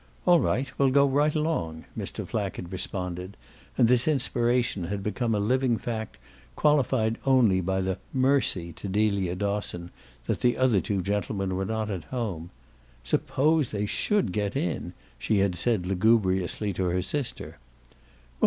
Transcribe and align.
"All 0.25 0.39
right, 0.39 0.67
we'll 0.79 0.89
go 0.89 1.05
right 1.05 1.35
along!" 1.35 1.85
Mr. 1.95 2.27
Flack 2.27 2.55
had 2.55 2.71
responded, 2.71 3.37
and 3.77 3.87
this 3.87 4.07
inspiration 4.07 4.85
had 4.85 5.03
become 5.03 5.35
a 5.35 5.39
living 5.39 5.77
fact 5.77 6.17
qualified 6.55 7.19
only 7.23 7.61
by 7.61 7.81
the 7.81 7.99
"mercy," 8.11 8.73
to 8.73 8.87
Delia 8.87 9.35
Dosson, 9.35 9.91
that 10.25 10.41
the 10.41 10.57
other 10.57 10.81
two 10.81 11.03
gentlemen 11.03 11.55
were 11.55 11.65
not 11.65 11.91
at 11.91 12.05
home. 12.05 12.49
"Suppose 13.03 13.69
they 13.69 13.85
SHOULD 13.85 14.31
get 14.31 14.55
in?" 14.55 14.93
she 15.19 15.37
had 15.37 15.53
said 15.53 15.85
lugubriously 15.85 16.73
to 16.73 16.85
her 16.85 17.03
sister. 17.03 17.59